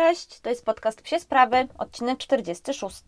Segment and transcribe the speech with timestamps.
[0.00, 3.02] Cześć, to jest podcast Psie Sprawy, odcinek 46.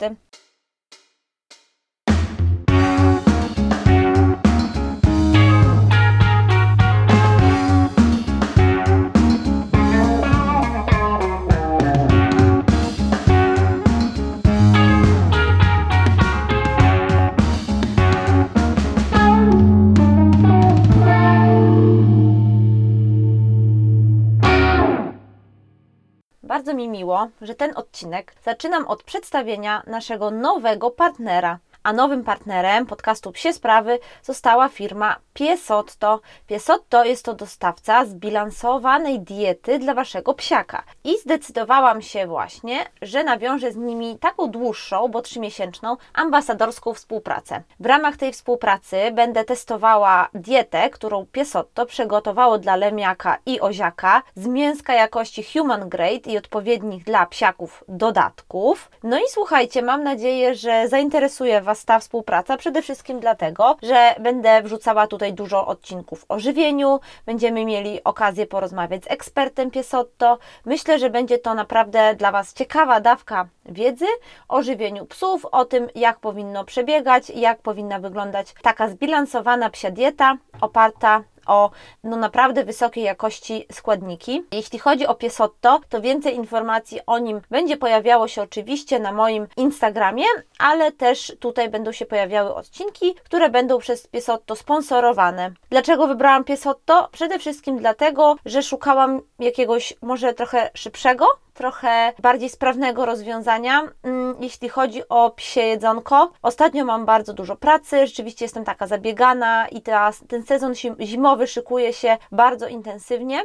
[26.63, 31.59] Bardzo mi miło, że ten odcinek zaczynam od przedstawienia naszego nowego partnera.
[31.83, 36.21] A nowym partnerem podcastu Psie Sprawy została firma Piesotto.
[36.47, 40.83] Piesotto jest to dostawca zbilansowanej diety dla Waszego psiaka.
[41.03, 47.63] I zdecydowałam się właśnie, że nawiążę z nimi taką dłuższą, bo trzymiesięczną, ambasadorską współpracę.
[47.79, 54.47] W ramach tej współpracy będę testowała dietę, którą Piesotto przygotowało dla lemiaka i oziaka z
[54.47, 58.91] mięska jakości human grade i odpowiednich dla psiaków dodatków.
[59.03, 64.15] No i słuchajcie, mam nadzieję, że zainteresuje Was Was ta współpraca przede wszystkim dlatego, że
[64.19, 70.37] będę wrzucała tutaj dużo odcinków o żywieniu, będziemy mieli okazję porozmawiać z ekspertem Piesotto.
[70.65, 74.05] Myślę, że będzie to naprawdę dla Was ciekawa dawka wiedzy
[74.47, 80.37] o żywieniu psów, o tym, jak powinno przebiegać, jak powinna wyglądać taka zbilansowana psia dieta
[80.61, 81.71] oparta o
[82.03, 84.43] no naprawdę wysokiej jakości składniki.
[84.51, 89.47] Jeśli chodzi o Piesotto, to więcej informacji o nim będzie pojawiało się oczywiście na moim
[89.57, 90.25] Instagramie,
[90.59, 95.51] ale też tutaj będą się pojawiały odcinki, które będą przez Piesotto sponsorowane.
[95.69, 97.09] Dlaczego wybrałam Piesotto?
[97.11, 104.69] Przede wszystkim dlatego, że szukałam jakiegoś może trochę szybszego, trochę bardziej sprawnego rozwiązania, mm, jeśli
[104.69, 106.31] chodzi o psie jedzonko.
[106.41, 111.93] Ostatnio mam bardzo dużo pracy, rzeczywiście jestem taka zabiegana i teraz ten sezon zimowy szykuje
[111.93, 113.43] się bardzo intensywnie.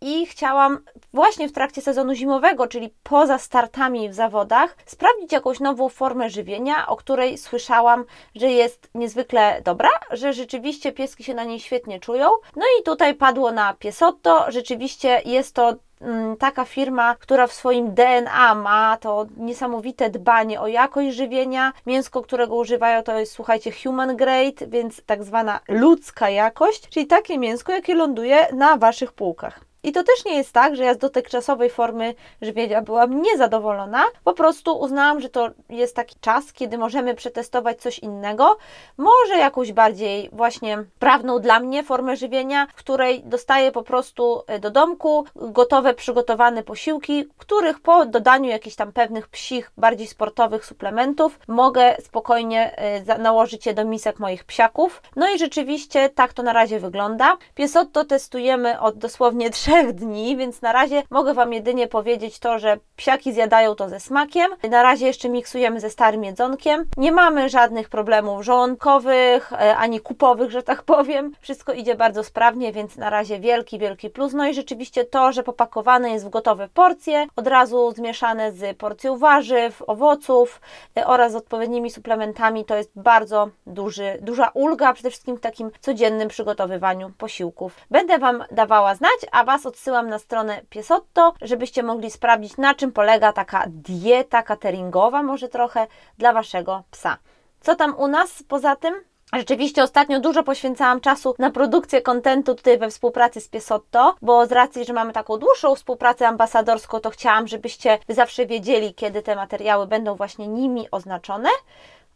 [0.00, 0.78] I chciałam
[1.12, 6.86] właśnie w trakcie sezonu zimowego, czyli poza startami w zawodach, sprawdzić jakąś nową formę żywienia,
[6.86, 12.30] o której słyszałam, że jest niezwykle dobra, że rzeczywiście pieski się na niej świetnie czują.
[12.56, 14.44] No i tutaj padło na piesotto.
[14.48, 20.66] Rzeczywiście jest to Mm, taka firma, która w swoim DNA ma to niesamowite dbanie o
[20.66, 21.72] jakość żywienia.
[21.86, 27.38] Mięsko, którego używają, to jest, słuchajcie, human grade, więc tak zwana ludzka jakość, czyli takie
[27.38, 29.65] mięsko, jakie ląduje na waszych półkach.
[29.86, 34.04] I to też nie jest tak, że ja z dotychczasowej formy żywienia byłam niezadowolona.
[34.24, 38.56] Po prostu uznałam, że to jest taki czas, kiedy możemy przetestować coś innego.
[38.96, 44.58] Może jakąś bardziej właśnie prawną dla mnie formę żywienia, w której dostaję po prostu e,
[44.58, 51.38] do domku gotowe, przygotowane posiłki, których po dodaniu jakichś tam pewnych psich, bardziej sportowych suplementów
[51.48, 55.02] mogę spokojnie e, nałożyć je do misek moich psiaków.
[55.16, 57.36] No i rzeczywiście tak to na razie wygląda.
[57.54, 62.58] Piesotto testujemy od dosłownie 3 trzech dni, więc na razie mogę Wam jedynie powiedzieć to,
[62.58, 64.50] że psiaki zjadają to ze smakiem.
[64.70, 66.84] Na razie jeszcze miksujemy ze starym jedzonkiem.
[66.96, 71.32] Nie mamy żadnych problemów żołądkowych, e, ani kupowych, że tak powiem.
[71.40, 74.32] Wszystko idzie bardzo sprawnie, więc na razie wielki, wielki plus.
[74.32, 79.18] No i rzeczywiście to, że popakowane jest w gotowe porcje, od razu zmieszane z porcją
[79.18, 80.60] warzyw, owoców
[80.96, 85.70] e, oraz z odpowiednimi suplementami, to jest bardzo duży, duża ulga, przede wszystkim w takim
[85.80, 87.76] codziennym przygotowywaniu posiłków.
[87.90, 92.92] Będę Wam dawała znać, a Was odsyłam na stronę Piesotto, żebyście mogli sprawdzić, na czym
[92.92, 95.86] polega taka dieta cateringowa, może trochę
[96.18, 97.16] dla Waszego psa.
[97.60, 98.94] Co tam u nas poza tym?
[99.32, 104.52] Rzeczywiście ostatnio dużo poświęcałam czasu na produkcję kontentu tutaj we współpracy z Piesotto, bo z
[104.52, 109.86] racji, że mamy taką dłuższą współpracę ambasadorską, to chciałam, żebyście zawsze wiedzieli, kiedy te materiały
[109.86, 111.48] będą właśnie nimi oznaczone.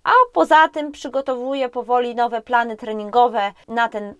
[0.05, 4.15] A poza tym przygotowuję powoli nowe plany treningowe na ten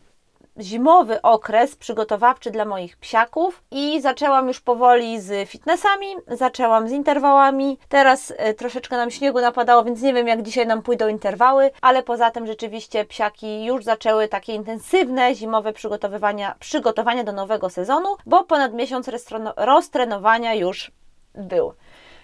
[0.59, 7.79] zimowy okres przygotowawczy dla moich psiaków i zaczęłam już powoli z fitnessami, zaczęłam z interwałami.
[7.89, 12.03] Teraz e, troszeczkę nam śniegu napadało, więc nie wiem jak dzisiaj nam pójdą interwały, ale
[12.03, 18.45] poza tym rzeczywiście psiaki już zaczęły takie intensywne zimowe przygotowywania, przygotowania do nowego sezonu, bo
[18.45, 19.11] ponad miesiąc
[19.57, 20.93] roztrenowania już
[21.35, 21.73] był.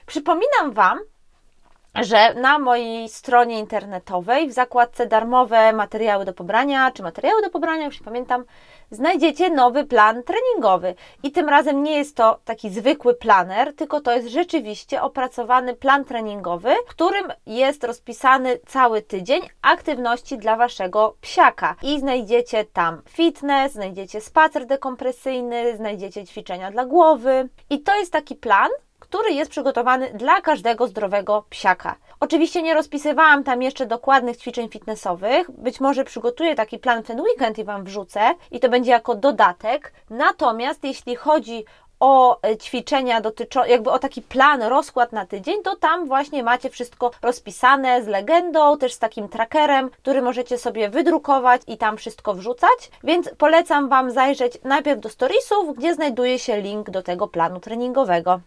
[0.06, 0.98] Przypominam Wam,
[2.02, 7.84] że na mojej stronie internetowej w zakładce darmowe materiały do pobrania, czy materiały do pobrania,
[7.86, 8.44] już nie pamiętam,
[8.90, 10.94] znajdziecie nowy plan treningowy.
[11.22, 16.04] I tym razem nie jest to taki zwykły planer, tylko to jest rzeczywiście opracowany plan
[16.04, 21.76] treningowy, w którym jest rozpisany cały tydzień aktywności dla waszego psiaka.
[21.82, 27.48] I znajdziecie tam fitness, znajdziecie spacer dekompresyjny, znajdziecie ćwiczenia dla głowy.
[27.70, 28.70] I to jest taki plan,
[29.08, 31.94] który jest przygotowany dla każdego zdrowego psiaka.
[32.20, 37.20] Oczywiście nie rozpisywałam tam jeszcze dokładnych ćwiczeń fitnessowych, być może przygotuję taki plan w ten
[37.20, 38.20] weekend i Wam wrzucę
[38.50, 39.92] i to będzie jako dodatek.
[40.10, 41.64] Natomiast jeśli chodzi
[42.00, 46.70] o e, ćwiczenia dotyczą, jakby o taki plan, rozkład na tydzień, to tam właśnie macie
[46.70, 52.34] wszystko rozpisane z legendą, też z takim trackerem, który możecie sobie wydrukować i tam wszystko
[52.34, 52.90] wrzucać.
[53.04, 58.40] Więc polecam Wam zajrzeć najpierw do storiesów, gdzie znajduje się link do tego planu treningowego.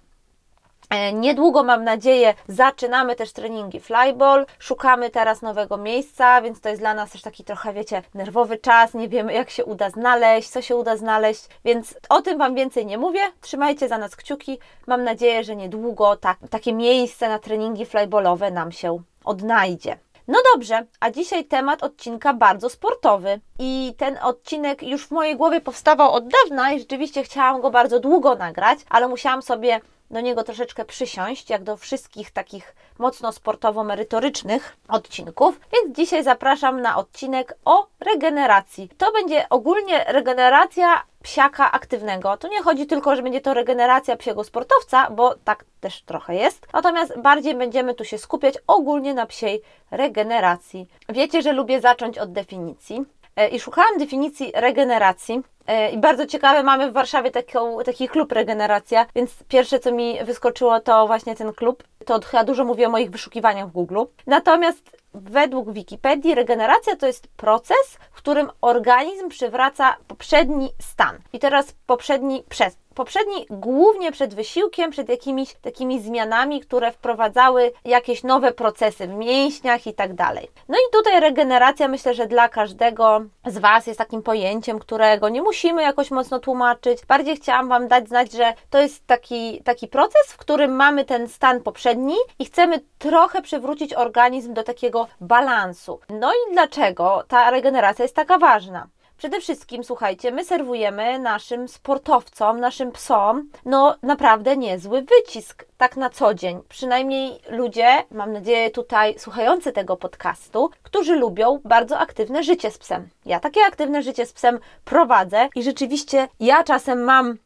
[0.89, 4.45] E, niedługo, mam nadzieję, zaczynamy też treningi flyball.
[4.59, 8.93] Szukamy teraz nowego miejsca, więc to jest dla nas też taki trochę, wiecie, nerwowy czas.
[8.93, 12.85] Nie wiemy, jak się uda znaleźć, co się uda znaleźć, więc o tym Wam więcej
[12.85, 13.19] nie mówię.
[13.41, 14.59] Trzymajcie za nas kciuki.
[14.87, 19.97] Mam nadzieję, że niedługo tak, takie miejsce na treningi flyballowe nam się odnajdzie.
[20.27, 23.39] No dobrze, a dzisiaj temat odcinka bardzo sportowy.
[23.59, 27.99] I ten odcinek już w mojej głowie powstawał od dawna i rzeczywiście chciałam go bardzo
[27.99, 34.77] długo nagrać, ale musiałam sobie do niego troszeczkę przysiąść, jak do wszystkich takich mocno sportowo-merytorycznych
[34.87, 35.59] odcinków.
[35.73, 38.89] Więc dzisiaj zapraszam na odcinek o regeneracji.
[38.97, 42.37] To będzie ogólnie regeneracja psiaka aktywnego.
[42.37, 46.67] Tu nie chodzi tylko, że będzie to regeneracja psiego sportowca, bo tak też trochę jest.
[46.73, 49.61] Natomiast bardziej będziemy tu się skupiać ogólnie na psiej
[49.91, 50.87] regeneracji.
[51.09, 53.05] Wiecie, że lubię zacząć od definicji.
[53.35, 58.31] E, I szukałam definicji regeneracji E, I bardzo ciekawe, mamy w Warszawie taką, taki klub
[58.31, 61.83] Regeneracja, więc pierwsze co mi wyskoczyło to właśnie ten klub.
[62.05, 64.01] To chyba dużo mówi o moich wyszukiwaniach w Google.
[64.27, 71.17] Natomiast według Wikipedii regeneracja to jest proces, w którym organizm przywraca poprzedni stan.
[71.33, 78.23] I teraz poprzedni przez poprzedni głównie przed wysiłkiem, przed jakimiś takimi zmianami, które wprowadzały jakieś
[78.23, 80.49] nowe procesy w mięśniach i tak dalej.
[80.69, 85.41] No i tutaj regeneracja myślę, że dla każdego z Was jest takim pojęciem, którego nie
[85.41, 87.05] musimy jakoś mocno tłumaczyć.
[87.05, 91.27] Bardziej chciałam Wam dać znać, że to jest taki, taki proces, w którym mamy ten
[91.27, 95.99] stan poprzedni i chcemy trochę przywrócić organizm do takiego balansu.
[96.09, 98.87] No i dlaczego ta regeneracja jest taka ważna?
[99.19, 106.09] Przede wszystkim, słuchajcie, my serwujemy naszym sportowcom, naszym psom, no naprawdę niezły wycisk, tak na
[106.09, 106.61] co dzień.
[106.69, 113.09] Przynajmniej ludzie, mam nadzieję tutaj słuchający tego podcastu, którzy lubią bardzo aktywne życie z psem.
[113.25, 117.37] Ja takie aktywne życie z psem prowadzę i rzeczywiście ja czasem mam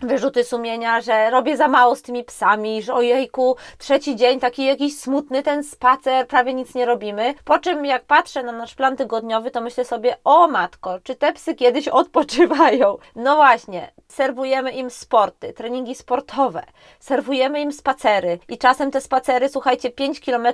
[0.00, 4.98] wyrzuty sumienia, że robię za mało z tymi psami, że ojejku, trzeci dzień taki jakiś
[4.98, 7.34] smutny ten spacer, prawie nic nie robimy.
[7.44, 11.32] Po czym jak patrzę na nasz plan tygodniowy, to myślę sobie, o matko, czy te
[11.32, 12.96] psy kiedyś odpoczywają?
[13.16, 16.62] No właśnie, serwujemy im sporty, treningi sportowe,
[17.00, 20.46] serwujemy im spacery i czasem te spacery, słuchajcie, 5 km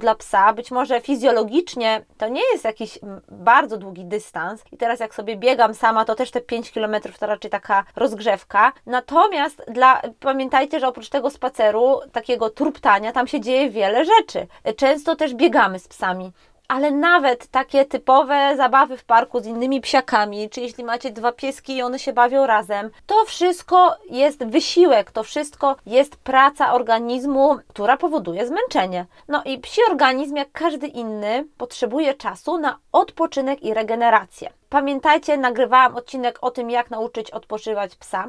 [0.00, 2.98] dla psa, być może fizjologicznie to nie jest jakiś
[3.28, 7.26] bardzo długi dystans i teraz jak sobie biegam sama, to też te 5 km to
[7.26, 13.70] raczej taka rozgrzewka, Natomiast dla, pamiętajcie, że oprócz tego spaceru, takiego truptania, tam się dzieje
[13.70, 14.46] wiele rzeczy.
[14.76, 16.32] Często też biegamy z psami
[16.68, 21.76] ale nawet takie typowe zabawy w parku z innymi psiakami, czy jeśli macie dwa pieski
[21.76, 27.96] i one się bawią razem, to wszystko jest wysiłek, to wszystko jest praca organizmu, która
[27.96, 29.06] powoduje zmęczenie.
[29.28, 34.50] No i psi organizm, jak każdy inny, potrzebuje czasu na odpoczynek i regenerację.
[34.68, 38.28] Pamiętajcie, nagrywałam odcinek o tym, jak nauczyć odpoczywać psa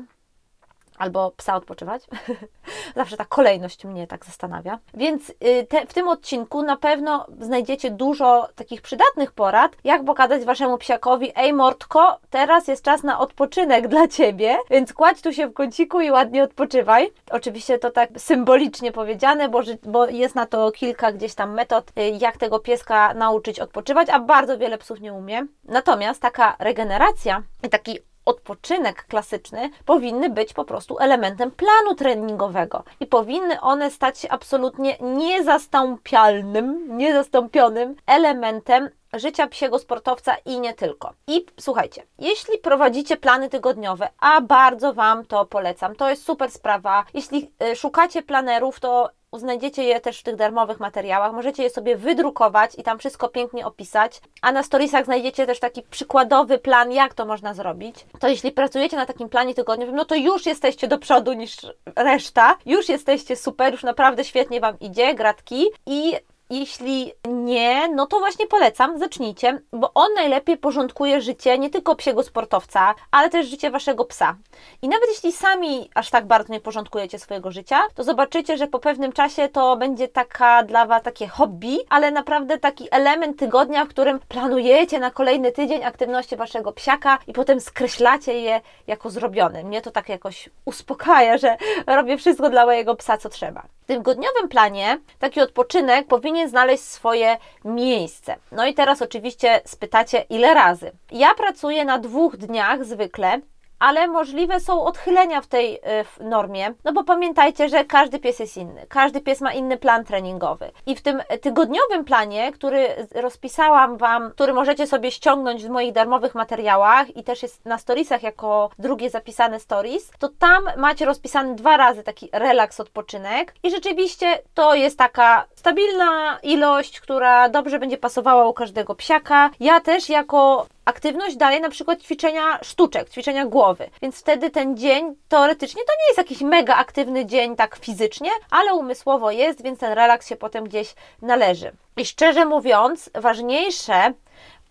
[0.97, 2.03] albo psa odpoczywać.
[2.95, 4.79] Zawsze ta kolejność mnie tak zastanawia.
[4.93, 10.45] Więc y, te, w tym odcinku na pewno znajdziecie dużo takich przydatnych porad, jak pokazać
[10.45, 15.47] waszemu psiakowi, ej mordko, teraz jest czas na odpoczynek dla ciebie, więc kładź tu się
[15.47, 17.11] w kąciku i ładnie odpoczywaj.
[17.31, 22.17] Oczywiście to tak symbolicznie powiedziane, bo, bo jest na to kilka gdzieś tam metod, y,
[22.21, 25.45] jak tego pieska nauczyć odpoczywać, a bardzo wiele psów nie umie.
[25.63, 33.07] Natomiast taka regeneracja i taki odpoczynek klasyczny powinny być po prostu elementem planu treningowego i
[33.07, 41.13] powinny one stać się absolutnie niezastąpialnym, niezastąpionym elementem życia psiego sportowca i nie tylko.
[41.27, 47.05] I słuchajcie, jeśli prowadzicie plany tygodniowe, a bardzo Wam to polecam, to jest super sprawa.
[47.13, 51.33] Jeśli y, szukacie planerów, to Znajdziecie je też w tych darmowych materiałach.
[51.33, 54.21] Możecie je sobie wydrukować i tam wszystko pięknie opisać.
[54.41, 57.95] A na storiesach znajdziecie też taki przykładowy plan, jak to można zrobić.
[58.19, 61.57] To jeśli pracujecie na takim planie tygodniowym, no to już jesteście do przodu niż
[61.95, 62.57] reszta.
[62.65, 65.65] Już jesteście super, już naprawdę świetnie Wam idzie, gratki.
[65.85, 66.13] I
[66.49, 72.23] jeśli nie, no to właśnie polecam, zacznijcie, bo on najlepiej porządkuje życie nie tylko psiego
[72.23, 74.35] sportowca, ale też życie waszego psa.
[74.81, 78.79] I nawet jeśli sami aż tak bardzo nie porządkujecie swojego życia, to zobaczycie, że po
[78.79, 83.89] pewnym czasie to będzie taka dla was takie hobby, ale naprawdę taki element tygodnia, w
[83.89, 89.63] którym planujecie na kolejny tydzień aktywności waszego psiaka i potem skreślacie je jako zrobione.
[89.63, 93.63] Mnie to tak jakoś uspokaja, że robię wszystko dla mojego psa, co trzeba.
[93.81, 98.35] W tygodniowym planie taki odpoczynek powinien znaleźć swoje miejsce.
[98.51, 100.91] No i teraz oczywiście spytacie, ile razy?
[101.11, 103.41] Ja pracuję na dwóch dniach zwykle
[103.79, 108.57] ale możliwe są odchylenia w tej w normie, no bo pamiętajcie, że każdy pies jest
[108.57, 114.31] inny, każdy pies ma inny plan treningowy i w tym tygodniowym planie, który rozpisałam Wam,
[114.31, 119.09] który możecie sobie ściągnąć w moich darmowych materiałach i też jest na storiesach jako drugie
[119.09, 124.97] zapisane stories, to tam macie rozpisany dwa razy taki relaks, odpoczynek i rzeczywiście to jest
[124.97, 129.49] taka stabilna ilość, która dobrze będzie pasowała u każdego psiaka.
[129.59, 133.89] Ja też jako aktywność daje na przykład ćwiczenia sztuczek, ćwiczenia głowy.
[134.01, 138.73] Więc wtedy ten dzień teoretycznie to nie jest jakiś mega aktywny dzień tak fizycznie, ale
[138.73, 141.71] umysłowo jest, więc ten relaks się potem gdzieś należy.
[141.97, 144.13] I szczerze mówiąc, ważniejsze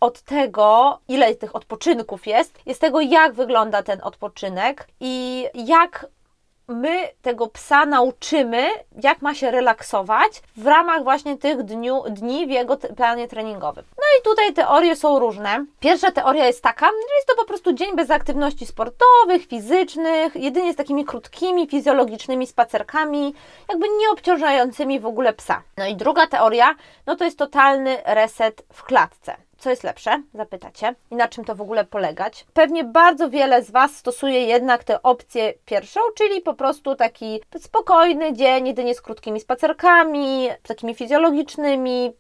[0.01, 6.07] od tego, ile tych odpoczynków jest, jest tego, jak wygląda ten odpoczynek i jak
[6.69, 8.67] my tego psa nauczymy,
[9.03, 13.85] jak ma się relaksować w ramach właśnie tych dniu, dni w jego planie treningowym.
[14.21, 15.65] I tutaj teorie są różne.
[15.81, 20.73] Pierwsza teoria jest taka, że jest to po prostu dzień bez aktywności sportowych, fizycznych, jedynie
[20.73, 23.35] z takimi krótkimi, fizjologicznymi spacerkami,
[23.69, 25.63] jakby nie obciążającymi w ogóle psa.
[25.77, 26.75] No i druga teoria,
[27.07, 29.37] no to jest totalny reset w klatce.
[29.59, 30.23] Co jest lepsze?
[30.35, 30.95] Zapytacie.
[31.11, 32.47] I na czym to w ogóle polegać?
[32.55, 38.33] Pewnie bardzo wiele z Was stosuje jednak tę opcję pierwszą, czyli po prostu taki spokojny
[38.33, 42.13] dzień, jedynie z krótkimi spacerkami, takimi fizjologicznymi,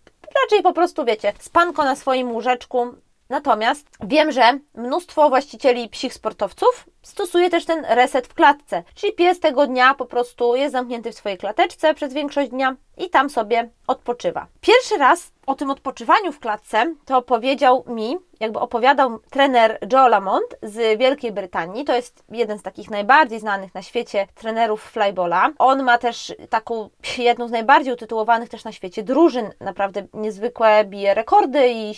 [0.42, 2.94] raczej po prostu, wiecie, spanko na swoim łóżeczku.
[3.28, 9.40] Natomiast wiem, że mnóstwo właścicieli psich sportowców stosuje też ten reset w klatce, czyli pies
[9.40, 13.70] tego dnia po prostu jest zamknięty w swojej klateczce przez większość dnia i tam sobie
[13.86, 14.46] odpoczywa.
[14.60, 20.56] Pierwszy raz o tym odpoczywaniu w klatce to opowiedział mi, jakby opowiadał trener Joe Lamont
[20.62, 21.84] z Wielkiej Brytanii.
[21.84, 25.50] To jest jeden z takich najbardziej znanych na świecie trenerów flyballa.
[25.58, 29.50] On ma też taką jedną z najbardziej utytułowanych też na świecie drużyn.
[29.60, 31.94] Naprawdę niezwykłe bije rekordy i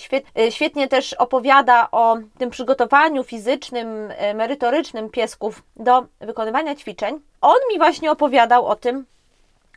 [0.51, 4.35] świetnie też opowiada o tym przygotowaniu fizycznym, e,
[5.11, 7.21] piesków do wykonywania ćwiczeń.
[7.41, 9.07] On mi właśnie opowiadał o tym,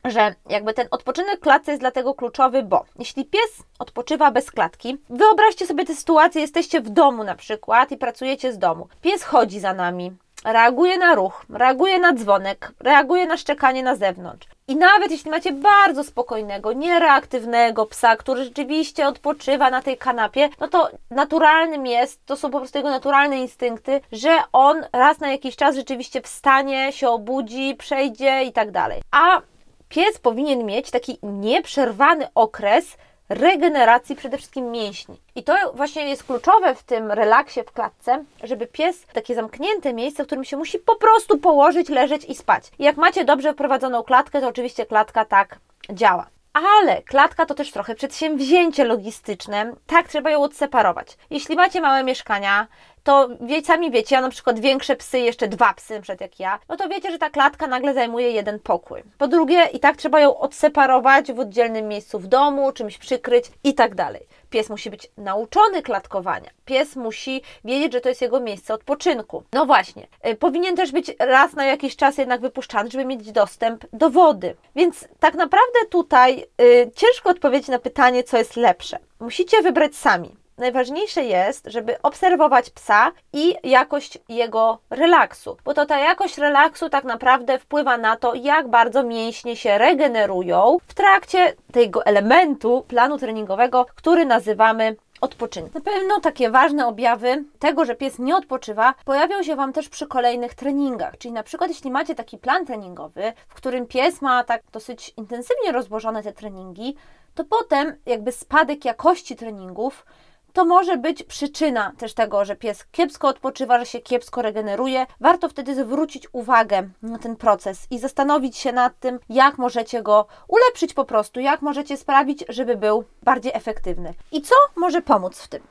[0.06, 5.68] że jakby ten odpoczynek klatce jest dlatego kluczowy, bo jeśli pies odpoczywa bez klatki, wyobraźcie
[5.68, 8.88] sobie tę sytuację, jesteście w domu na przykład i pracujecie z domu.
[9.02, 10.12] Pies chodzi za nami,
[10.46, 14.48] reaguje na ruch, reaguje na dzwonek, reaguje na szczekanie na zewnątrz.
[14.68, 20.68] I nawet jeśli macie bardzo spokojnego, niereaktywnego psa, który rzeczywiście odpoczywa na tej kanapie, no
[20.68, 25.56] to naturalnym jest, to są po prostu jego naturalne instynkty, że on raz na jakiś
[25.56, 29.02] czas rzeczywiście wstanie, się obudzi, przejdzie i tak dalej.
[29.12, 29.42] A
[29.90, 32.98] pies powinien mieć taki nieprzerwany okres
[33.30, 35.22] regeneracji przede wszystkim mięśni.
[35.36, 40.24] I to właśnie jest kluczowe w tym relaksie w klatce, żeby pies takie zamknięte miejsce,
[40.24, 42.64] w którym się musi po prostu położyć, leżeć i spać.
[42.80, 45.60] I jak macie dobrze wprowadzoną klatkę, to oczywiście klatka tak
[45.90, 46.28] działa.
[46.54, 49.74] Ale klatka to też trochę przedsięwzięcie logistyczne.
[49.88, 51.18] Tak, trzeba ją odseparować.
[51.30, 52.68] Jeśli macie małe mieszkania,
[53.04, 56.60] to wie, sami wiecie, ja na przykład większe psy, jeszcze dwa psy, przed jak ja,
[56.70, 59.04] no to wiecie, że ta klatka nagle zajmuje jeden pokój.
[59.18, 63.74] Po drugie, i tak trzeba ją odseparować w oddzielnym miejscu w domu, czymś przykryć i
[63.74, 64.28] tak dalej.
[64.50, 66.50] Pies musi być nauczony klatkowania.
[66.66, 69.44] Pies musi wiedzieć, że to jest jego miejsce odpoczynku.
[69.54, 73.86] No właśnie, y, powinien też być raz na jakiś czas jednak wypuszczany, żeby mieć dostęp
[73.94, 74.56] do wody.
[74.76, 79.00] Więc tak naprawdę tutaj y, ciężko odpowiedzieć na pytanie, co jest lepsze.
[79.20, 86.00] Musicie wybrać sami najważniejsze jest, żeby obserwować psa i jakość jego relaksu, bo to ta
[86.00, 92.06] jakość relaksu tak naprawdę wpływa na to, jak bardzo mięśnie się regenerują w trakcie tego
[92.06, 95.74] elementu planu treningowego, który nazywamy odpoczynek.
[95.74, 100.08] Na pewno takie ważne objawy tego, że pies nie odpoczywa, pojawią się Wam też przy
[100.08, 101.18] kolejnych treningach.
[101.18, 105.72] Czyli na przykład, jeśli macie taki plan treningowy, w którym pies ma tak dosyć intensywnie
[105.72, 106.96] rozłożone te treningi,
[107.36, 110.06] to potem jakby spadek jakości treningów
[110.54, 115.06] to może być przyczyna też tego, że pies kiepsko odpoczywa, że się kiepsko regeneruje.
[115.20, 120.28] Warto wtedy zwrócić uwagę na ten proces i zastanowić się nad tym, jak możecie go
[120.48, 124.14] ulepszyć po prostu, jak możecie sprawić, żeby był bardziej efektywny.
[124.32, 125.64] I co może pomóc w tym?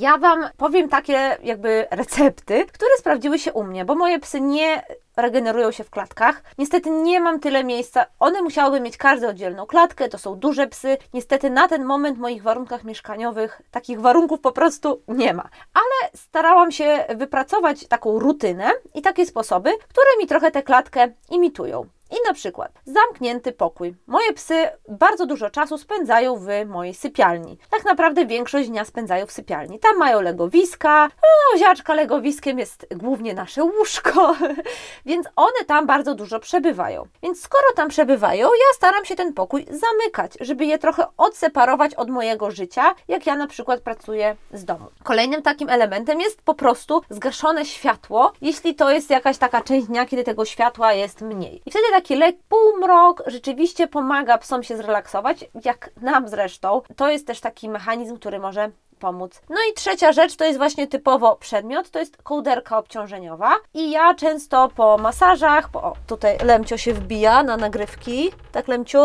[0.00, 4.82] Ja Wam powiem takie jakby recepty, które sprawdziły się u mnie, bo moje psy nie
[5.16, 6.42] regenerują się w klatkach.
[6.58, 8.06] Niestety nie mam tyle miejsca.
[8.18, 10.98] One musiałyby mieć każdą oddzielną klatkę, to są duże psy.
[11.14, 15.48] Niestety na ten moment w moich warunkach mieszkaniowych takich warunków po prostu nie ma.
[15.74, 21.86] Ale starałam się wypracować taką rutynę i takie sposoby, które mi trochę tę klatkę imitują.
[22.10, 23.94] I na przykład zamknięty pokój.
[24.06, 24.54] Moje psy
[24.88, 27.58] bardzo dużo czasu spędzają w mojej sypialni.
[27.70, 29.78] Tak naprawdę większość dnia spędzają w sypialni.
[29.78, 31.08] Tam mają legowiska.
[31.22, 34.36] No, ziaczka legowiskiem jest głównie nasze łóżko,
[35.06, 37.06] więc one tam bardzo dużo przebywają.
[37.22, 42.10] Więc skoro tam przebywają, ja staram się ten pokój zamykać, żeby je trochę odseparować od
[42.10, 44.86] mojego życia, jak ja na przykład pracuję z domu.
[45.02, 50.06] Kolejnym takim elementem jest po prostu zgaszone światło, jeśli to jest jakaś taka część dnia,
[50.06, 51.62] kiedy tego światła jest mniej.
[51.66, 56.82] I wtedy taki lek półmrok rzeczywiście pomaga psom się zrelaksować, jak nam zresztą.
[56.96, 59.42] To jest też taki mechanizm, który może pomóc.
[59.48, 64.14] No i trzecia rzecz to jest właśnie typowo przedmiot, to jest kołderka obciążeniowa i ja
[64.14, 69.02] często po masażach, o, tutaj Lemcio się wbija na nagrywki, tak Lemciu?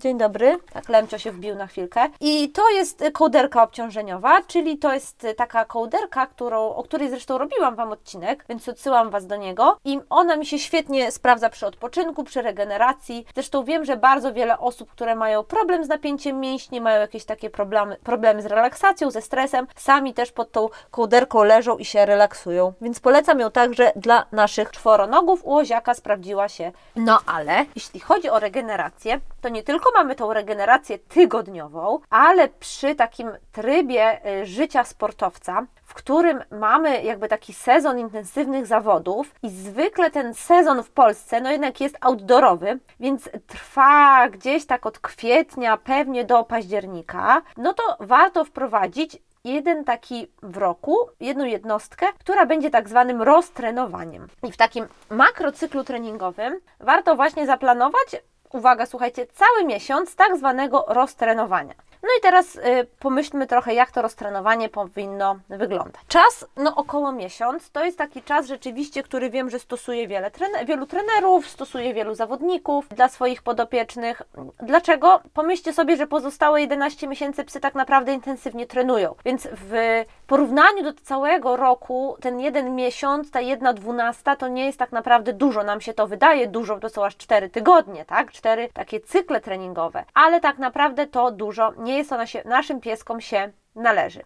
[0.00, 0.58] Dzień dobry.
[0.72, 2.00] Tak, Lemcio się wbił na chwilkę.
[2.20, 7.76] I to jest kołderka obciążeniowa, czyli to jest taka kołderka, którą, o której zresztą robiłam
[7.76, 9.76] Wam odcinek, więc odsyłam Was do niego.
[9.84, 13.26] I ona mi się świetnie sprawdza przy odpoczynku, przy regeneracji.
[13.34, 17.50] Zresztą wiem, że bardzo wiele osób, które mają problem z napięciem mięśni, mają jakieś takie
[17.50, 22.72] problemy, problemy z relaksacją, ze stresem, sami też pod tą kołderką leżą i się relaksują.
[22.80, 25.40] Więc polecam ją także dla naszych czworonogów.
[25.44, 26.72] U Oziaka sprawdziła się.
[26.96, 32.94] No ale jeśli chodzi o regenerację, to nie tylko mamy tą regenerację tygodniową, ale przy
[32.94, 40.10] takim trybie y, życia sportowca, w którym mamy jakby taki sezon intensywnych zawodów i zwykle
[40.10, 46.24] ten sezon w Polsce no jednak jest outdoorowy, więc trwa gdzieś tak od kwietnia pewnie
[46.24, 52.88] do października, no to warto wprowadzić jeden taki w roku, jedną jednostkę, która będzie tak
[52.88, 54.28] zwanym roztrenowaniem.
[54.42, 58.22] I w takim makrocyklu treningowym warto właśnie zaplanować
[58.54, 61.74] uwaga, słuchajcie, cały miesiąc tak zwanego roztrenowania.
[62.02, 62.60] No i teraz y,
[62.98, 66.02] pomyślmy trochę, jak to roztrenowanie powinno wyglądać.
[66.08, 70.66] Czas, no około miesiąc, to jest taki czas rzeczywiście, który wiem, że stosuje wiele trener,
[70.66, 74.22] wielu trenerów, stosuje wielu zawodników dla swoich podopiecznych.
[74.62, 75.20] Dlaczego?
[75.34, 80.92] Pomyślcie sobie, że pozostałe 11 miesięcy psy tak naprawdę intensywnie trenują, więc w porównaniu do
[80.92, 85.80] całego roku, ten jeden miesiąc, ta jedna dwunasta, to nie jest tak naprawdę dużo, nam
[85.80, 88.32] się to wydaje dużo, to są aż 4 tygodnie, tak?
[88.32, 93.20] Cztery takie cykle treningowe, ale tak naprawdę to dużo nie jest, ona się, naszym pieskom
[93.20, 94.22] się należy.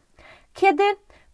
[0.54, 0.83] Kiedy?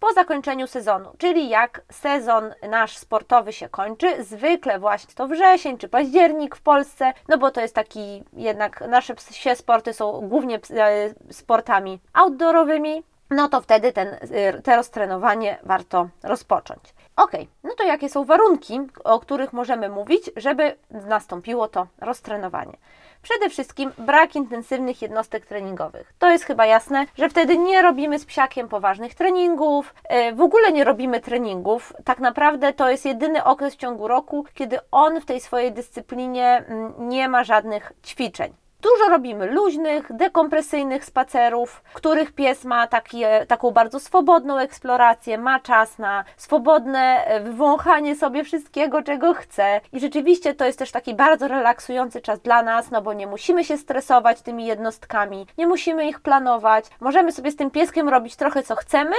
[0.00, 5.88] Po zakończeniu sezonu, czyli jak sezon nasz sportowy się kończy, zwykle właśnie to wrzesień czy
[5.88, 11.14] październik w Polsce, no bo to jest taki jednak nasze psie sporty są głównie e,
[11.32, 16.94] sportami outdoorowymi, no to wtedy ten, y, te roztrenowanie warto rozpocząć.
[17.16, 17.32] Ok,
[17.64, 22.76] no to jakie są warunki, o których możemy mówić, żeby nastąpiło to roztrenowanie?
[23.22, 26.12] Przede wszystkim brak intensywnych jednostek treningowych.
[26.18, 29.94] To jest chyba jasne, że wtedy nie robimy z psiakiem poważnych treningów,
[30.30, 31.92] y, w ogóle nie robimy treningów.
[32.04, 36.64] Tak naprawdę to jest jedyny okres w ciągu roku, kiedy on w tej swojej dyscyplinie
[36.68, 38.59] mm, nie ma żadnych ćwiczeń.
[38.82, 45.98] Dużo robimy luźnych, dekompresyjnych spacerów, których pies ma takie, taką bardzo swobodną eksplorację, ma czas
[45.98, 49.80] na swobodne e, wywąchanie sobie wszystkiego, czego chce.
[49.92, 53.64] I rzeczywiście to jest też taki bardzo relaksujący czas dla nas, no bo nie musimy
[53.64, 56.84] się stresować tymi jednostkami, nie musimy ich planować.
[57.00, 59.16] Możemy sobie z tym pieskiem robić trochę co chcemy,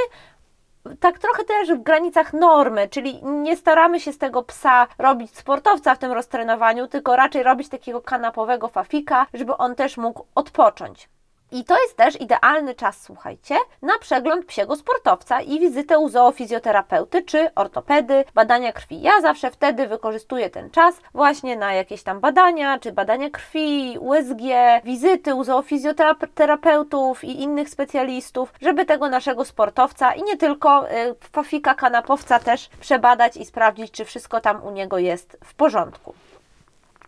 [0.99, 5.95] tak trochę też w granicach normy, czyli nie staramy się z tego psa robić sportowca
[5.95, 11.09] w tym roztrenowaniu, tylko raczej robić takiego kanapowego fafika, żeby on też mógł odpocząć.
[11.51, 17.21] I to jest też idealny czas, słuchajcie, na przegląd psiego sportowca i wizytę u zoofizjoterapeuty
[17.21, 19.01] czy ortopedy, badania krwi.
[19.01, 24.41] Ja zawsze wtedy wykorzystuję ten czas właśnie na jakieś tam badania, czy badania krwi, USG,
[24.83, 31.73] wizyty u zoofizjoterapeutów i innych specjalistów, żeby tego naszego sportowca i nie tylko y, fafika
[31.75, 36.13] kanapowca też przebadać i sprawdzić, czy wszystko tam u niego jest w porządku.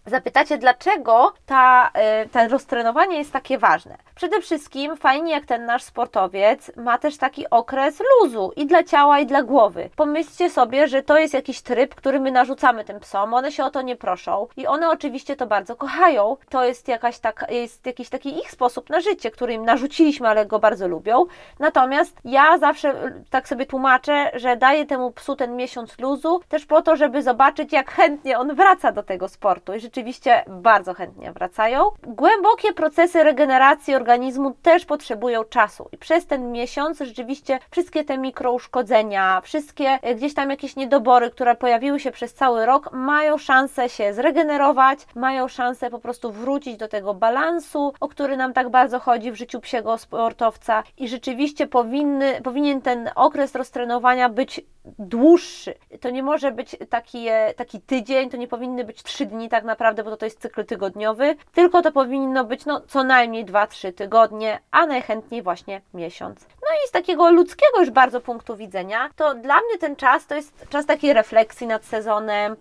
[0.05, 1.91] Zapytacie, dlaczego ta,
[2.23, 3.97] y, to roztrenowanie jest takie ważne?
[4.15, 9.19] Przede wszystkim fajnie, jak ten nasz sportowiec ma też taki okres luzu i dla ciała,
[9.19, 9.89] i dla głowy.
[9.95, 13.69] Pomyślcie sobie, że to jest jakiś tryb, który my narzucamy tym psom, one się o
[13.69, 16.37] to nie proszą i one oczywiście to bardzo kochają.
[16.49, 20.45] To jest, jakaś tak, jest jakiś taki ich sposób na życie, który im narzuciliśmy, ale
[20.45, 21.25] go bardzo lubią.
[21.59, 26.65] Natomiast ja zawsze y, tak sobie tłumaczę, że daję temu psu ten miesiąc luzu, też
[26.65, 29.73] po to, żeby zobaczyć, jak chętnie on wraca do tego sportu.
[29.73, 31.89] I rzeczywiście bardzo chętnie wracają.
[32.03, 39.41] Głębokie procesy regeneracji organizmu też potrzebują czasu i przez ten miesiąc rzeczywiście wszystkie te mikrouszkodzenia,
[39.41, 44.13] wszystkie e, gdzieś tam jakieś niedobory, które pojawiły się przez cały rok, mają szansę się
[44.13, 49.31] zregenerować, mają szansę po prostu wrócić do tego balansu, o który nam tak bardzo chodzi
[49.31, 55.73] w życiu psiego sportowca i rzeczywiście powinny, powinien ten okres roztrenowania być dłuższy.
[56.01, 59.63] To nie może być taki, e, taki tydzień, to nie powinny być trzy dni tak
[59.63, 64.59] naprawdę, bo to jest cykl tygodniowy, tylko to powinno być no, co najmniej 2-3 tygodnie,
[64.71, 66.47] a najchętniej właśnie miesiąc.
[66.73, 70.35] No i z takiego ludzkiego już bardzo punktu widzenia, to dla mnie ten czas to
[70.35, 72.55] jest czas takiej refleksji nad sezonem,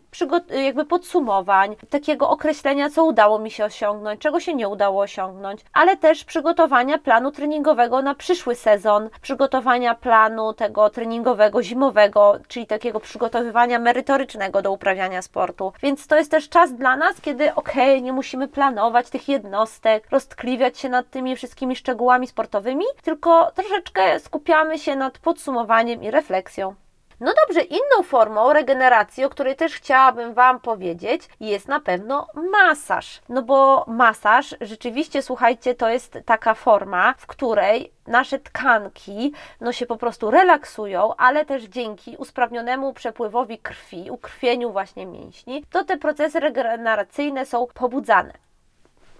[0.64, 5.96] jakby podsumowań, takiego określenia, co udało mi się osiągnąć, czego się nie udało osiągnąć, ale
[5.96, 13.79] też przygotowania planu treningowego na przyszły sezon, przygotowania planu tego treningowego zimowego, czyli takiego przygotowywania
[13.79, 15.72] merytorycznego do uprawiania sportu.
[15.83, 20.07] Więc to jest też czas dla nas, kiedy okej, okay, nie musimy planować tych jednostek,
[20.11, 26.74] roztkliwiać się nad tymi wszystkimi szczegółami sportowymi, tylko troszeczkę skupiamy się nad podsumowaniem i refleksją.
[27.22, 33.20] No dobrze, inną formą regeneracji, o której też chciałabym Wam powiedzieć, jest na pewno masaż.
[33.28, 39.86] No bo masaż, rzeczywiście, słuchajcie, to jest taka forma, w której nasze tkanki no się
[39.86, 46.40] po prostu relaksują, ale też dzięki usprawnionemu przepływowi krwi, ukrwieniu właśnie mięśni, to te procesy
[46.40, 48.32] regeneracyjne są pobudzane.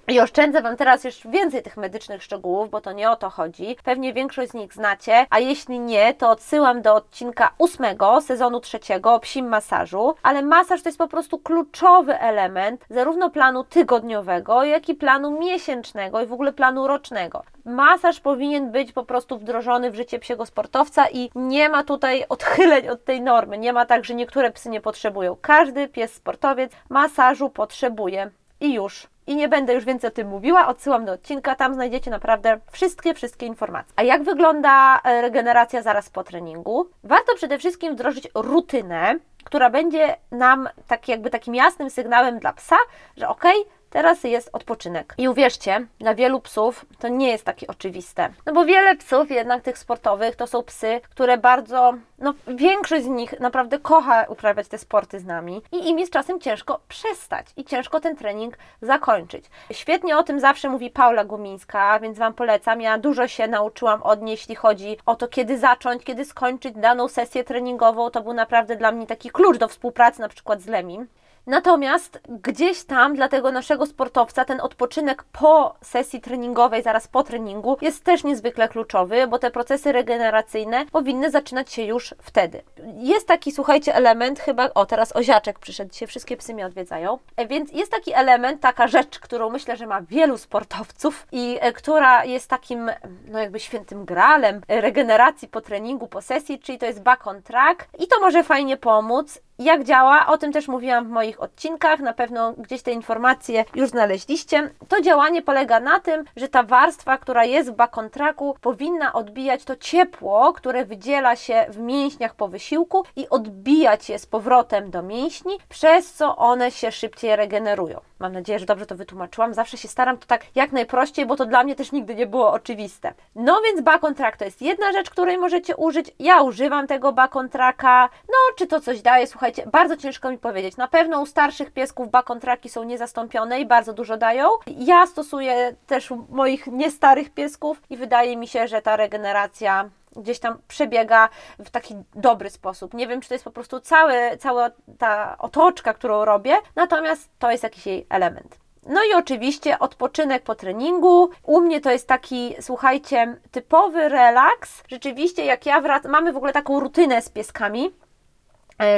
[0.09, 3.77] I oszczędzę Wam teraz jeszcze więcej tych medycznych szczegółów, bo to nie o to chodzi.
[3.85, 9.15] Pewnie większość z nich znacie, a jeśli nie, to odsyłam do odcinka ósmego sezonu trzeciego
[9.15, 10.15] o psim masażu.
[10.23, 16.23] Ale masaż to jest po prostu kluczowy element zarówno planu tygodniowego, jak i planu miesięcznego
[16.23, 17.43] i w ogóle planu rocznego.
[17.65, 22.88] Masaż powinien być po prostu wdrożony w życie psiego sportowca i nie ma tutaj odchyleń
[22.88, 23.59] od tej normy.
[23.59, 25.37] Nie ma tak, że niektóre psy nie potrzebują.
[25.41, 29.12] Każdy pies sportowiec masażu potrzebuje i już.
[29.27, 33.15] I nie będę już więcej o tym mówiła, odsyłam do odcinka, tam znajdziecie naprawdę wszystkie,
[33.15, 33.93] wszystkie informacje.
[33.97, 36.91] A jak wygląda e, regeneracja zaraz po treningu?
[37.05, 42.77] Warto przede wszystkim wdrożyć rutynę, która będzie nam tak jakby takim jasnym sygnałem dla psa,
[43.17, 43.45] że ok,
[43.93, 45.15] Teraz jest odpoczynek.
[45.19, 48.29] I uwierzcie, dla wielu psów to nie jest takie oczywiste.
[48.47, 53.09] No bo wiele psów, jednak tych sportowych, to są psy, które bardzo, no większość z
[53.09, 57.65] nich naprawdę kocha uprawiać te sporty z nami i im jest czasem ciężko przestać i
[57.65, 59.45] ciężko ten trening zakończyć.
[59.73, 62.81] Świetnie o tym zawsze mówi Paula Gumińska, więc Wam polecam.
[62.81, 67.09] Ja dużo się nauczyłam od niej, jeśli chodzi o to, kiedy zacząć, kiedy skończyć daną
[67.09, 68.11] sesję treningową.
[68.11, 71.07] To był naprawdę dla mnie taki klucz do współpracy, na przykład z Lemim.
[71.47, 77.77] Natomiast gdzieś tam dla tego naszego sportowca ten odpoczynek po sesji treningowej, zaraz po treningu,
[77.81, 82.63] jest też niezwykle kluczowy, bo te procesy regeneracyjne powinny zaczynać się już wtedy.
[82.97, 87.47] Jest taki, słuchajcie, element, chyba, o teraz oziaczek przyszedł, dzisiaj wszystkie psy mnie odwiedzają, e,
[87.47, 92.25] więc jest taki element, taka rzecz, którą myślę, że ma wielu sportowców i e, która
[92.25, 92.91] jest takim,
[93.29, 97.89] no jakby świętym gralem regeneracji po treningu, po sesji, czyli to jest back on track
[97.99, 102.12] i to może fajnie pomóc jak działa, o tym też mówiłam w moich odcinkach, na
[102.12, 104.71] pewno gdzieś te informacje już znaleźliście.
[104.88, 109.77] To działanie polega na tym, że ta warstwa, która jest w bakontraku, powinna odbijać to
[109.77, 115.59] ciepło, które wydziela się w mięśniach po wysiłku i odbijać je z powrotem do mięśni,
[115.69, 118.01] przez co one się szybciej regenerują.
[118.23, 119.55] Mam nadzieję, że dobrze to wytłumaczyłam.
[119.55, 122.53] Zawsze się staram to tak jak najprościej, bo to dla mnie też nigdy nie było
[122.53, 123.15] oczywiste.
[123.35, 126.11] No więc bakontrack to jest jedna rzecz, której możecie użyć.
[126.19, 128.09] Ja używam tego bakontraka.
[128.29, 129.27] No, czy to coś daje?
[129.27, 130.77] Słuchajcie, bardzo ciężko mi powiedzieć.
[130.77, 134.49] Na pewno u starszych piesków bakontraki są niezastąpione i bardzo dużo dają.
[134.67, 140.38] Ja stosuję też u moich niestarych piesków i wydaje mi się, że ta regeneracja gdzieś
[140.38, 142.94] tam przebiega w taki dobry sposób.
[142.94, 147.51] Nie wiem, czy to jest po prostu cały, cała ta otoczka, którą robię, natomiast to
[147.51, 148.62] jest jakiś jej element.
[148.87, 151.31] No i oczywiście odpoczynek po treningu.
[151.42, 154.83] U mnie to jest taki, słuchajcie, typowy relaks.
[154.88, 157.90] Rzeczywiście, jak ja wracam, mamy w ogóle taką rutynę z pieskami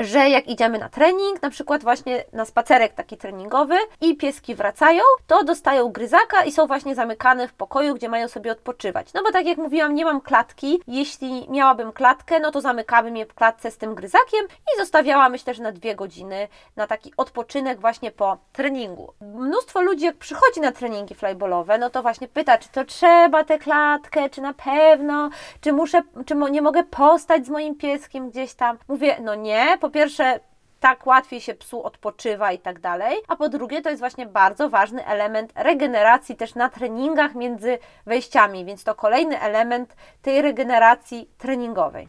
[0.03, 5.03] że jak idziemy na trening, na przykład właśnie na spacerek taki treningowy i pieski wracają,
[5.27, 9.13] to dostają gryzaka i są właśnie zamykane w pokoju, gdzie mają sobie odpoczywać.
[9.15, 10.81] No bo tak jak mówiłam, nie mam klatki.
[10.87, 15.55] Jeśli miałabym klatkę, no to zamykałabym je w klatce z tym gryzakiem i zostawiała myślę,
[15.55, 19.13] że na dwie godziny na taki odpoczynek właśnie po treningu.
[19.21, 23.59] Mnóstwo ludzi jak przychodzi na treningi flyballowe, no to właśnie pyta, czy to trzeba tę
[23.59, 28.79] klatkę, czy na pewno, czy muszę, czy nie mogę postać z moim pieskiem gdzieś tam.
[28.89, 30.41] Mówię, no nie, po pierwsze,
[30.81, 33.17] tak łatwiej się psu odpoczywa i tak dalej.
[33.29, 38.65] A po drugie, to jest właśnie bardzo ważny element regeneracji też na treningach między wejściami,
[38.65, 42.09] więc to kolejny element tej regeneracji treningowej.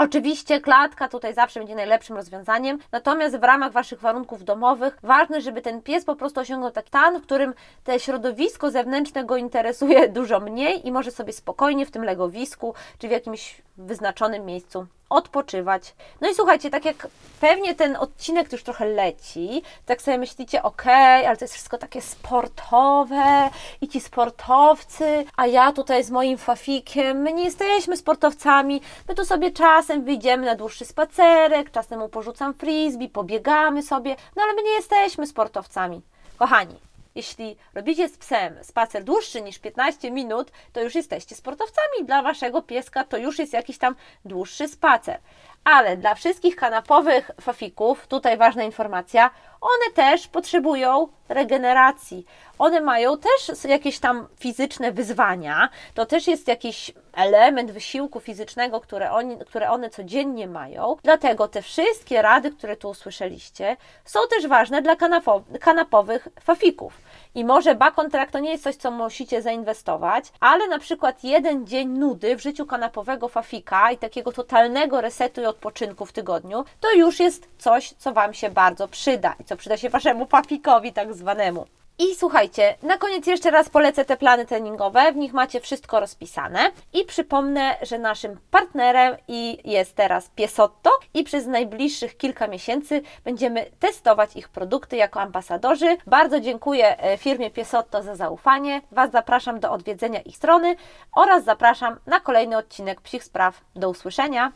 [0.00, 5.62] Oczywiście klatka tutaj zawsze będzie najlepszym rozwiązaniem, natomiast w ramach Waszych warunków domowych ważne, żeby
[5.62, 10.40] ten pies po prostu osiągnął taki stan, w którym te środowisko zewnętrzne go interesuje dużo
[10.40, 15.94] mniej i może sobie spokojnie w tym legowisku czy w jakimś wyznaczonym miejscu odpoczywać.
[16.20, 17.08] No i słuchajcie, tak jak
[17.40, 22.02] pewnie ten odcinek już trochę leci, tak sobie myślicie, okej, ale to jest wszystko takie
[22.02, 29.14] sportowe i ci sportowcy, a ja tutaj z moim fafikiem, my nie jesteśmy sportowcami, my
[29.14, 34.52] tu sobie czasem wyjdziemy na dłuższy spacerek, czasem mu porzucam frisbee, pobiegamy sobie, no ale
[34.52, 36.02] my nie jesteśmy sportowcami.
[36.38, 42.04] Kochani, jeśli robicie z psem spacer dłuższy niż 15 minut, to już jesteście sportowcami.
[42.04, 43.94] Dla waszego pieska to już jest jakiś tam
[44.24, 45.20] dłuższy spacer.
[45.64, 52.26] Ale dla wszystkich kanapowych fafików, tutaj ważna informacja, one też potrzebują regeneracji.
[52.60, 55.68] One mają też jakieś tam fizyczne wyzwania.
[55.94, 60.96] To też jest jakiś element wysiłku fizycznego, które, oni, które one codziennie mają.
[61.02, 66.92] Dlatego te wszystkie rady, które tu usłyszeliście, są też ważne dla kanapo, kanapowych fafików.
[67.34, 71.88] I może bakontrakt to nie jest coś, co musicie zainwestować, ale na przykład jeden dzień
[71.88, 77.20] nudy w życiu kanapowego fafika i takiego totalnego resetu i odpoczynku w tygodniu, to już
[77.20, 81.66] jest coś, co Wam się bardzo przyda i co przyda się Waszemu fafikowi tak zwanemu.
[82.02, 86.70] I słuchajcie, na koniec jeszcze raz polecę te plany treningowe, w nich macie wszystko rozpisane
[86.92, 93.66] i przypomnę, że naszym partnerem i jest teraz Piesotto i przez najbliższych kilka miesięcy będziemy
[93.78, 95.96] testować ich produkty jako ambasadorzy.
[96.06, 98.82] Bardzo dziękuję e, firmie Piesotto za zaufanie.
[98.92, 100.76] Was zapraszam do odwiedzenia ich strony
[101.16, 103.60] oraz zapraszam na kolejny odcinek Psich Spraw.
[103.76, 104.52] Do usłyszenia!